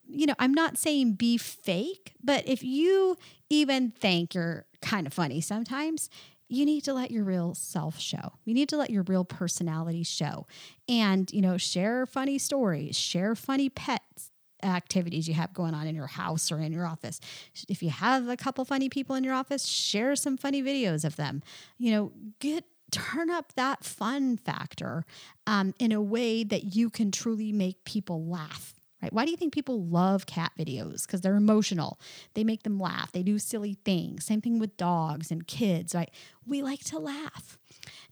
you 0.08 0.24
know, 0.26 0.34
I'm 0.38 0.54
not 0.54 0.78
saying 0.78 1.12
be 1.12 1.36
fake, 1.36 2.14
but 2.22 2.48
if 2.48 2.62
you 2.62 3.16
even 3.50 3.90
think 3.90 4.34
you're 4.34 4.64
kind 4.80 5.06
of 5.06 5.12
funny 5.12 5.42
sometimes, 5.42 6.08
you 6.48 6.64
need 6.64 6.84
to 6.84 6.94
let 6.94 7.10
your 7.10 7.24
real 7.24 7.54
self 7.54 7.98
show. 7.98 8.32
You 8.46 8.54
need 8.54 8.70
to 8.70 8.76
let 8.78 8.90
your 8.90 9.02
real 9.02 9.24
personality 9.24 10.04
show. 10.04 10.46
And, 10.88 11.30
you 11.32 11.42
know, 11.42 11.58
share 11.58 12.06
funny 12.06 12.38
stories, 12.38 12.96
share 12.96 13.34
funny 13.34 13.68
pets 13.68 14.30
activities 14.64 15.28
you 15.28 15.34
have 15.34 15.52
going 15.52 15.74
on 15.74 15.86
in 15.86 15.94
your 15.94 16.06
house 16.06 16.50
or 16.50 16.58
in 16.58 16.72
your 16.72 16.86
office. 16.86 17.20
If 17.68 17.82
you 17.82 17.90
have 17.90 18.28
a 18.28 18.36
couple 18.36 18.64
funny 18.64 18.88
people 18.88 19.14
in 19.16 19.24
your 19.24 19.34
office, 19.34 19.66
share 19.66 20.16
some 20.16 20.36
funny 20.36 20.62
videos 20.62 21.04
of 21.04 21.16
them. 21.16 21.42
You 21.78 21.92
know, 21.92 22.12
get 22.40 22.64
turn 22.90 23.28
up 23.30 23.52
that 23.56 23.84
fun 23.84 24.36
factor 24.36 25.04
um, 25.46 25.74
in 25.78 25.90
a 25.90 26.00
way 26.00 26.44
that 26.44 26.76
you 26.76 26.90
can 26.90 27.10
truly 27.10 27.52
make 27.52 27.84
people 27.84 28.24
laugh. 28.24 28.74
Right? 29.02 29.12
Why 29.12 29.24
do 29.24 29.30
you 29.32 29.36
think 29.36 29.52
people 29.52 29.84
love 29.84 30.26
cat 30.26 30.52
videos? 30.58 31.04
Because 31.06 31.20
they're 31.20 31.36
emotional. 31.36 31.98
They 32.34 32.44
make 32.44 32.62
them 32.62 32.78
laugh. 32.78 33.12
They 33.12 33.22
do 33.22 33.38
silly 33.38 33.76
things. 33.84 34.24
Same 34.24 34.40
thing 34.40 34.58
with 34.58 34.76
dogs 34.76 35.30
and 35.30 35.46
kids, 35.46 35.94
right? 35.94 36.10
We 36.46 36.62
like 36.62 36.84
to 36.84 36.98
laugh. 36.98 37.58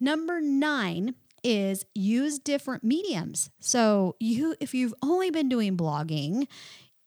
Number 0.01 0.41
nine 0.41 1.15
is 1.43 1.85
use 1.95 2.39
different 2.39 2.85
mediums. 2.85 3.51
So 3.61 4.17
you 4.21 4.55
if 4.61 4.75
you've 4.75 4.95
only 5.03 5.31
been 5.31 5.49
doing 5.49 5.77
blogging, 5.77 6.47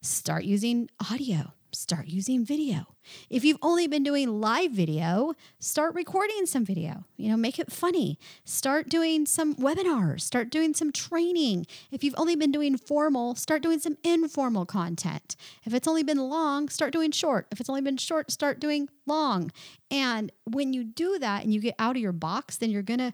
start 0.02 0.44
using 0.44 0.90
audio, 1.12 1.54
start 1.72 2.08
using 2.08 2.46
video. 2.46 2.88
If 3.30 3.46
you've 3.46 3.60
only 3.62 3.88
been 3.88 4.04
doing 4.04 4.42
live 4.42 4.72
video, 4.72 5.34
start 5.60 5.94
recording 5.94 6.46
some 6.46 6.66
video. 6.66 7.06
You 7.18 7.30
know, 7.30 7.38
make 7.38 7.60
it 7.60 7.72
funny. 7.72 8.18
Start 8.46 8.90
doing 8.90 9.26
some 9.26 9.56
webinars, 9.56 10.22
start 10.22 10.50
doing 10.50 10.74
some 10.74 10.92
training. 10.92 11.68
If 11.92 12.04
you've 12.04 12.16
only 12.18 12.36
been 12.36 12.52
doing 12.52 12.78
formal, 12.78 13.36
start 13.36 13.62
doing 13.62 13.80
some 13.80 13.98
informal 14.04 14.66
content. 14.66 15.36
If 15.66 15.74
it's 15.74 15.88
only 15.88 16.04
been 16.04 16.18
long, 16.18 16.70
start 16.70 16.94
doing 16.94 17.12
short. 17.12 17.48
If 17.52 17.60
it's 17.60 17.70
only 17.70 17.82
been 17.82 17.98
short, 17.98 18.32
start 18.32 18.60
doing 18.60 18.90
long. 19.06 19.52
And 19.92 20.32
when 20.46 20.74
you 20.74 20.84
do 20.84 21.20
that 21.20 21.44
and 21.44 21.54
you 21.54 21.62
get 21.62 21.76
out 21.78 21.96
of 21.96 22.02
your 22.02 22.12
box, 22.12 22.58
then 22.58 22.72
you're 22.72 22.82
going 22.82 23.00
to 23.00 23.14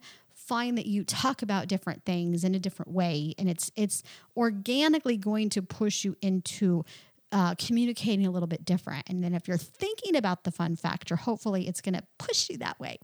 find 0.52 0.78
that 0.78 0.86
you 0.86 1.06
talk 1.06 1.42
about 1.42 1.70
different 1.70 2.04
things 2.04 2.44
in 2.44 2.54
a 2.54 2.60
different 2.60 2.92
way 2.92 3.34
and 3.38 3.50
it's 3.50 3.72
it's 3.78 4.04
organically 4.36 5.16
going 5.16 5.48
to 5.48 5.62
push 5.62 6.04
you 6.04 6.14
into 6.22 6.84
uh, 7.32 7.56
communicating 7.56 8.26
a 8.26 8.32
little 8.32 8.48
bit 8.48 8.66
different 8.66 9.10
and 9.10 9.24
then 9.24 9.34
if 9.34 9.48
you're 9.48 9.56
thinking 9.56 10.14
about 10.14 10.44
the 10.44 10.52
fun 10.52 10.76
factor 10.76 11.16
hopefully 11.16 11.70
it's 11.70 11.80
going 11.80 11.94
to 11.94 12.04
push 12.20 12.50
you 12.50 12.58
that 12.58 12.78
way 12.82 12.98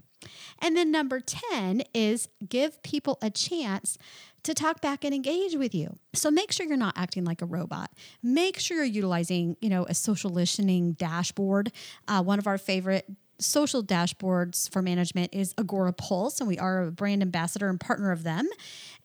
and 0.61 0.75
then 0.75 0.91
number 0.91 1.21
10 1.21 1.83
is 1.93 2.27
give 2.49 2.83
people 2.83 3.17
a 3.21 3.29
chance 3.29 3.97
to 4.43 4.53
talk 4.53 4.81
back 4.81 5.03
and 5.03 5.13
engage 5.13 5.55
with 5.55 5.75
you. 5.75 5.95
So 6.13 6.31
make 6.31 6.51
sure 6.51 6.65
you're 6.65 6.77
not 6.77 6.97
acting 6.97 7.25
like 7.25 7.41
a 7.41 7.45
robot. 7.45 7.91
Make 8.23 8.59
sure 8.59 8.77
you're 8.77 8.85
utilizing, 8.85 9.57
you 9.61 9.69
know, 9.69 9.85
a 9.85 9.93
social 9.93 10.31
listening 10.31 10.93
dashboard. 10.93 11.71
Uh, 12.07 12.23
one 12.23 12.39
of 12.39 12.47
our 12.47 12.57
favorite 12.57 13.05
social 13.39 13.83
dashboards 13.83 14.71
for 14.71 14.81
management 14.81 15.33
is 15.33 15.53
Agora 15.57 15.93
Pulse, 15.93 16.39
and 16.39 16.47
we 16.47 16.57
are 16.57 16.83
a 16.83 16.91
brand 16.91 17.21
ambassador 17.21 17.69
and 17.69 17.79
partner 17.79 18.11
of 18.11 18.23
them, 18.23 18.47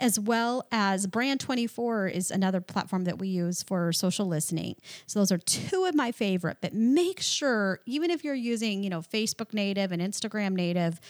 as 0.01 0.19
well 0.19 0.67
as 0.73 1.07
Brand 1.07 1.41
24 1.41 2.09
is 2.09 2.31
another 2.31 2.61
platform 2.61 3.05
that 3.05 3.19
we 3.19 3.29
use 3.29 3.63
for 3.63 3.93
social 3.93 4.27
listening. 4.27 4.77
So 5.07 5.19
those 5.19 5.33
are 5.33 5.39
two 5.39 5.85
of 5.85 5.95
my 5.95 6.13
favorite, 6.13 6.59
but 6.61 6.75
make 6.75 7.21
sure, 7.21 7.81
even 7.87 8.11
if 8.11 8.25
you're 8.25 8.35
using, 8.35 8.83
you 8.83 8.91
know, 8.91 9.01
Facebook 9.01 9.53
native 9.53 9.93
and 9.93 10.01
Instagram 10.01 10.55
native, 10.55 11.01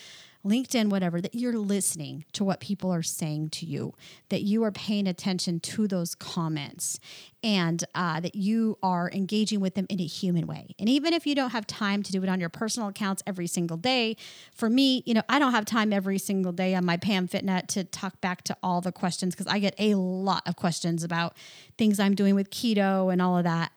LinkedIn, 0.45 0.89
whatever, 0.89 1.21
that 1.21 1.35
you're 1.35 1.59
listening 1.59 2.25
to 2.33 2.43
what 2.43 2.61
people 2.61 2.91
are 2.91 3.03
saying 3.03 3.51
to 3.51 3.67
you, 3.67 3.95
that 4.29 4.43
you 4.43 4.65
are 4.65 4.73
paying 4.73 5.07
attention 5.07 5.61
to 5.61 5.87
those 5.87 6.15
comments, 6.15 6.99
and 7.45 7.85
uh, 7.95 8.21
that 8.21 8.35
you 8.35 8.77
are 8.83 9.11
engaging 9.13 9.61
with 9.61 9.75
them 9.75 9.87
in 9.89 10.01
a 10.01 10.07
human 10.07 10.47
way. 10.47 10.75
And 10.79 10.89
even 10.89 11.13
if 11.13 11.27
you 11.27 11.35
don't 11.35 11.51
have 11.51 11.67
time 11.67 12.03
to 12.03 12.13
do 12.13 12.23
it 12.23 12.29
on 12.29 12.41
your 12.41 12.49
personal 12.49 12.89
accounts 12.89 13.23
every 13.27 13.47
single 13.47 13.77
day, 13.77 14.17
for 14.53 14.69
me, 14.69 15.03
you 15.07 15.15
know, 15.15 15.23
I 15.29 15.39
don't 15.39 15.53
have 15.53 15.65
time 15.65 15.93
every 15.93 16.19
single 16.19 16.53
day 16.53 16.75
on 16.75 16.85
my 16.85 16.97
Pam 16.97 17.29
Fitnut 17.29 17.69
to 17.69 17.85
talk 17.85 18.21
back 18.21 18.43
to 18.45 18.57
all 18.63 18.81
the 18.81 18.93
questions 18.93 19.35
because 19.35 19.53
I 19.53 19.59
get 19.59 19.75
a 19.79 19.95
lot 19.95 20.43
of 20.47 20.57
questions 20.57 21.05
about 21.05 21.37
things 21.79 22.01
I'm 22.01 22.15
doing 22.15 22.35
with 22.35 22.51
keto 22.51 23.13
and 23.13 23.23
all 23.23 23.39
of 23.39 23.45
that. 23.45 23.73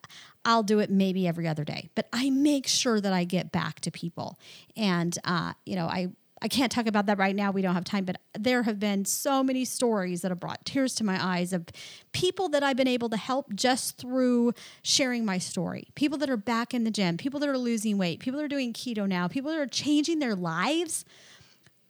I'll 0.45 0.63
do 0.63 0.79
it 0.79 0.91
maybe 0.91 1.27
every 1.27 1.47
other 1.47 1.63
day, 1.63 1.89
but 1.95 2.07
I 2.13 2.29
make 2.29 2.67
sure 2.67 3.01
that 3.01 3.11
I 3.11 3.23
get 3.23 3.51
back 3.51 3.79
to 3.81 3.91
people. 3.91 4.39
And, 4.77 5.17
uh, 5.23 5.53
you 5.65 5.75
know, 5.75 5.87
I 5.87 6.09
I 6.41 6.47
can't 6.47 6.71
talk 6.71 6.85
about 6.85 7.05
that 7.05 7.17
right 7.17 7.35
now. 7.35 7.51
We 7.51 7.61
don't 7.61 7.75
have 7.75 7.85
time, 7.85 8.03
but 8.03 8.19
there 8.37 8.63
have 8.63 8.79
been 8.79 9.05
so 9.05 9.41
many 9.41 9.63
stories 9.63 10.21
that 10.21 10.31
have 10.31 10.39
brought 10.39 10.65
tears 10.65 10.93
to 10.95 11.03
my 11.03 11.17
eyes 11.23 11.53
of 11.53 11.65
people 12.11 12.49
that 12.49 12.61
I've 12.61 12.75
been 12.75 12.89
able 12.89 13.09
to 13.09 13.17
help 13.17 13.53
just 13.55 13.97
through 13.97 14.53
sharing 14.83 15.23
my 15.23 15.37
story. 15.37 15.87
People 15.95 16.17
that 16.19 16.29
are 16.29 16.37
back 16.37 16.73
in 16.73 16.83
the 16.83 16.91
gym, 16.91 17.17
people 17.17 17.39
that 17.39 17.49
are 17.49 17.57
losing 17.57 17.97
weight, 17.97 18.19
people 18.19 18.37
that 18.39 18.45
are 18.45 18.49
doing 18.49 18.73
keto 18.73 19.07
now, 19.07 19.27
people 19.27 19.49
that 19.49 19.59
are 19.59 19.65
changing 19.65 20.19
their 20.19 20.35
lives 20.35 21.05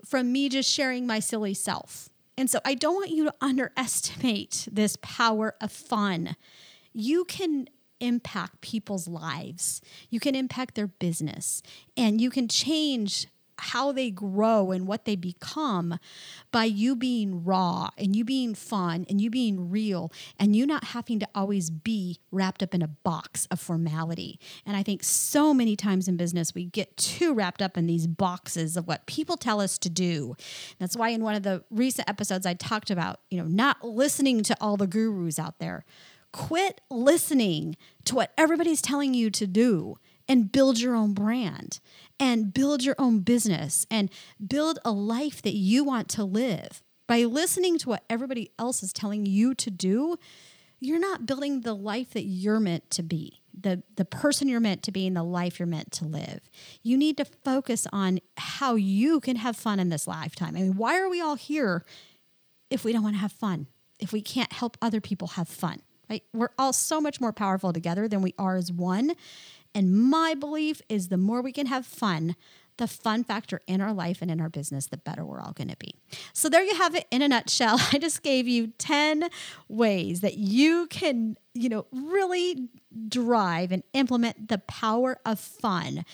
from 0.06 0.32
me 0.32 0.48
just 0.48 0.72
sharing 0.72 1.08
my 1.08 1.20
silly 1.20 1.54
self. 1.54 2.10
And 2.38 2.50
so 2.50 2.60
I 2.64 2.76
don't 2.76 2.96
want 2.96 3.12
you 3.12 3.24
to 3.26 3.34
underestimate 3.42 4.68
this 4.72 4.98
power 5.02 5.56
of 5.60 5.72
fun. 5.72 6.36
You 6.94 7.26
can 7.26 7.68
impact 8.00 8.62
people's 8.62 9.08
lives. 9.08 9.82
You 10.10 10.20
can 10.20 10.36
impact 10.36 10.76
their 10.76 10.88
business 10.88 11.64
and 11.98 12.22
you 12.22 12.30
can 12.30 12.48
change 12.48 13.28
how 13.58 13.92
they 13.92 14.12
grow 14.12 14.72
and 14.72 14.88
what 14.88 15.06
they 15.06 15.16
become 15.16 15.98
by 16.52 16.66
you 16.66 16.96
being 16.96 17.44
raw 17.44 17.90
and 17.98 18.16
you 18.16 18.24
being 18.24 18.54
fun 18.54 19.06
and 19.10 19.22
you 19.22 19.30
being 19.30 19.70
real 19.70 20.12
and 20.40 20.56
you 20.56 20.66
not 20.66 20.86
having 20.86 21.20
to 21.20 21.28
always 21.34 21.70
be 21.70 22.20
wrapped 22.32 22.62
up 22.62 22.74
in 22.74 22.82
a 22.82 22.88
box 22.88 23.48
of 23.52 23.60
formality. 23.60 24.40
And 24.66 24.76
I 24.76 24.84
think 24.84 25.04
so 25.04 25.54
many 25.54 25.76
times 25.76 26.08
in 26.08 26.18
business 26.18 26.54
we 26.54 26.66
get 26.66 26.96
too 26.98 27.34
wrapped 27.34 27.62
up 27.62 27.78
in 27.78 27.88
these 27.88 28.08
boxes 28.08 28.78
of 28.78 28.88
what 28.88 29.06
people 29.06 29.38
tell 29.38 29.62
us 29.62 29.78
to 29.80 29.90
do. 29.90 30.36
That's 30.80 30.96
why 30.96 31.10
in 31.10 31.24
one 31.24 31.36
of 31.36 31.44
the 31.44 31.64
recent 31.70 32.10
episodes 32.10 32.46
I 32.46 32.54
talked 32.54 32.90
about, 32.90 33.20
you 33.30 33.38
know, 33.38 33.48
not 33.48 33.84
listening 33.84 34.44
to 34.44 34.58
all 34.60 34.78
the 34.78 34.88
gurus 34.88 35.40
out 35.40 35.60
there. 35.60 35.86
Quit 36.32 36.82
listening 36.90 37.78
to 38.04 38.16
what 38.16 38.34
everybody's 38.38 38.82
telling 38.82 39.14
you 39.14 39.30
to 39.30 39.48
do 39.48 39.98
and 40.28 40.52
build 40.52 40.80
your 40.80 40.96
own 40.96 41.14
brand 41.14 41.80
and 42.20 42.54
build 42.54 42.84
your 42.84 42.96
own 42.98 43.20
business 43.20 43.86
and 43.92 44.10
build 44.46 44.80
a 44.84 44.92
life 44.92 45.42
that 45.42 45.54
you 45.54 45.84
want 45.84 46.10
to 46.10 46.24
live. 46.24 46.82
By 47.08 47.24
listening 47.24 47.78
to 47.80 47.90
what 47.90 48.04
everybody 48.10 48.52
else 48.58 48.82
is 48.82 48.92
telling 48.92 49.26
you 49.26 49.54
to 49.56 49.70
do, 49.70 50.18
you're 50.80 51.00
not 51.00 51.26
building 51.26 51.62
the 51.62 51.76
life 51.76 52.12
that 52.12 52.24
you're 52.24 52.60
meant 52.60 52.90
to 52.92 53.04
be, 53.04 53.42
the, 53.60 53.84
the 53.96 54.06
person 54.06 54.48
you're 54.48 54.60
meant 54.60 54.84
to 54.84 54.92
be, 54.92 55.06
and 55.08 55.16
the 55.16 55.24
life 55.24 55.60
you're 55.60 55.68
meant 55.68 55.92
to 55.94 56.06
live. 56.06 56.42
You 56.82 56.98
need 56.98 57.18
to 57.18 57.26
focus 57.26 57.88
on 57.92 58.20
how 58.38 58.76
you 58.76 59.20
can 59.20 59.36
have 59.38 59.56
fun 59.56 59.80
in 59.80 59.90
this 59.90 60.08
lifetime. 60.08 60.56
I 60.56 60.62
mean, 60.62 60.78
why 60.78 61.00
are 61.00 61.10
we 61.10 61.22
all 61.22 61.36
here 61.36 61.86
if 62.70 62.84
we 62.84 62.92
don't 62.92 63.04
want 63.04 63.16
to 63.16 63.22
have 63.22 63.32
fun? 63.32 63.68
If 64.00 64.12
we 64.12 64.22
can't 64.22 64.52
help 64.52 64.78
other 64.82 65.00
people 65.00 65.30
have 65.30 65.48
fun? 65.48 65.82
Right? 66.10 66.24
We're 66.34 66.50
all 66.60 66.74
so 66.74 67.02
much 67.02 67.20
more 67.20 67.34
powerful 67.34 67.74
together 67.74 68.08
than 68.08 68.22
we 68.22 68.34
are 68.38 68.58
as 68.58 68.72
one. 68.72 69.14
And 69.76 69.94
my 69.94 70.34
belief 70.34 70.82
is 70.90 71.10
the 71.10 71.18
more 71.18 71.42
we 71.42 71.52
can 71.52 71.68
have 71.68 71.86
fun, 71.86 72.36
the 72.78 72.88
fun 72.88 73.24
factor 73.24 73.62
in 73.68 73.82
our 73.82 73.94
life 73.94 74.22
and 74.22 74.32
in 74.32 74.42
our 74.42 74.50
business, 74.50 74.88
the 74.88 74.98
better 74.98 75.24
we're 75.26 75.42
all 75.42 75.52
going 75.52 75.70
to 75.70 75.78
be. 75.78 75.96
So, 76.34 76.50
there 76.50 76.64
you 76.64 76.76
have 76.76 76.96
it 76.96 77.06
in 77.12 77.22
a 77.22 77.28
nutshell. 77.28 77.78
I 77.94 78.00
just 78.00 78.24
gave 78.24 78.48
you 78.48 78.68
10 78.78 79.30
ways 79.68 80.22
that 80.22 80.38
you 80.38 80.88
can, 80.88 81.38
you 81.54 81.70
know, 81.70 81.86
really 81.92 82.70
drive 83.08 83.72
and 83.72 83.84
implement 83.94 84.48
the 84.48 84.60
power 84.60 85.20
of 85.26 85.40
fun 85.40 86.06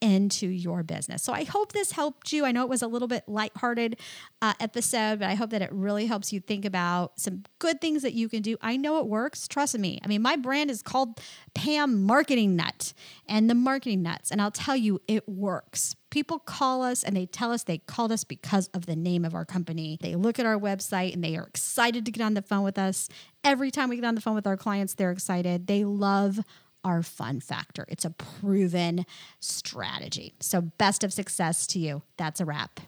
into 0.00 0.46
your 0.46 0.82
business. 0.82 1.22
So 1.22 1.32
I 1.32 1.44
hope 1.44 1.72
this 1.72 1.92
helped 1.92 2.32
you. 2.32 2.44
I 2.44 2.52
know 2.52 2.62
it 2.62 2.68
was 2.68 2.82
a 2.82 2.88
little 2.88 3.08
bit 3.08 3.24
lighthearted 3.26 3.98
uh, 4.40 4.54
episode, 4.60 5.18
but 5.20 5.28
I 5.28 5.34
hope 5.34 5.50
that 5.50 5.62
it 5.62 5.70
really 5.72 6.06
helps 6.06 6.32
you 6.32 6.40
think 6.40 6.64
about 6.64 7.18
some 7.20 7.44
good 7.58 7.80
things 7.80 8.02
that 8.02 8.14
you 8.14 8.28
can 8.28 8.42
do. 8.42 8.56
I 8.62 8.76
know 8.76 8.98
it 8.98 9.06
works. 9.06 9.46
Trust 9.46 9.78
me. 9.78 10.00
I 10.02 10.08
mean, 10.08 10.22
my 10.22 10.36
brand 10.36 10.70
is 10.70 10.82
called 10.82 11.20
Pam 11.54 12.02
Marketing 12.02 12.56
Nut 12.56 12.92
and 13.28 13.50
the 13.50 13.54
Marketing 13.54 14.02
Nutz, 14.02 14.30
and 14.30 14.40
I'll 14.40 14.50
tell 14.50 14.76
you, 14.76 15.00
it 15.06 15.28
works. 15.28 15.96
People 16.10 16.40
call 16.40 16.82
us 16.82 17.04
and 17.04 17.16
they 17.16 17.26
tell 17.26 17.52
us 17.52 17.62
they 17.62 17.78
called 17.78 18.10
us 18.10 18.24
because 18.24 18.68
of 18.68 18.86
the 18.86 18.96
name 18.96 19.24
of 19.24 19.34
our 19.34 19.44
company. 19.44 19.96
They 20.00 20.16
look 20.16 20.40
at 20.40 20.46
our 20.46 20.58
website 20.58 21.14
and 21.14 21.22
they 21.22 21.36
are 21.36 21.44
excited 21.44 22.04
to 22.04 22.10
get 22.10 22.24
on 22.24 22.34
the 22.34 22.42
phone 22.42 22.64
with 22.64 22.78
us. 22.78 23.08
Every 23.44 23.70
time 23.70 23.88
we 23.88 23.96
get 23.96 24.04
on 24.04 24.16
the 24.16 24.20
phone 24.20 24.34
with 24.34 24.46
our 24.46 24.56
clients, 24.56 24.94
they're 24.94 25.12
excited. 25.12 25.68
They 25.68 25.84
love 25.84 26.40
our 26.84 27.02
fun 27.02 27.40
factor. 27.40 27.84
It's 27.88 28.04
a 28.04 28.10
proven 28.10 29.06
strategy. 29.40 30.34
So, 30.40 30.60
best 30.60 31.04
of 31.04 31.12
success 31.12 31.66
to 31.68 31.78
you. 31.78 32.02
That's 32.16 32.40
a 32.40 32.44
wrap. 32.44 32.80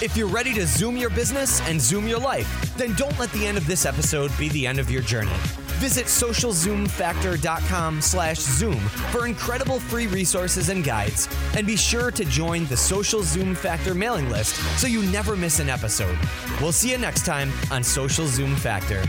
If 0.00 0.16
you're 0.16 0.28
ready 0.28 0.54
to 0.54 0.64
zoom 0.64 0.96
your 0.96 1.10
business 1.10 1.60
and 1.62 1.80
zoom 1.80 2.06
your 2.06 2.20
life, 2.20 2.76
then 2.76 2.94
don't 2.94 3.18
let 3.18 3.32
the 3.32 3.44
end 3.44 3.58
of 3.58 3.66
this 3.66 3.84
episode 3.84 4.30
be 4.38 4.48
the 4.50 4.64
end 4.64 4.78
of 4.78 4.88
your 4.92 5.02
journey. 5.02 5.32
Visit 5.78 6.06
socialzoomfactor.com 6.06 8.00
slash 8.00 8.38
zoom 8.38 8.78
for 9.10 9.26
incredible 9.26 9.80
free 9.80 10.06
resources 10.06 10.68
and 10.68 10.84
guides. 10.84 11.28
And 11.56 11.66
be 11.66 11.76
sure 11.76 12.12
to 12.12 12.24
join 12.24 12.66
the 12.66 12.76
Social 12.76 13.24
Zoom 13.24 13.56
Factor 13.56 13.92
mailing 13.92 14.30
list 14.30 14.54
so 14.78 14.86
you 14.86 15.02
never 15.10 15.36
miss 15.36 15.58
an 15.58 15.68
episode. 15.68 16.16
We'll 16.60 16.70
see 16.72 16.92
you 16.92 16.98
next 16.98 17.26
time 17.26 17.52
on 17.72 17.82
Social 17.82 18.26
Zoom 18.26 18.54
Factor. 18.54 19.02